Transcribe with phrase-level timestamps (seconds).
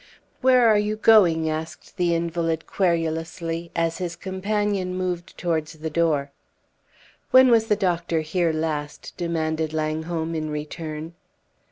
[0.41, 6.31] "Where are you going?" asked the invalid, querulously, as his companion moved towards the door.
[7.29, 11.13] "When was the doctor here last?" demanded Langholm in return.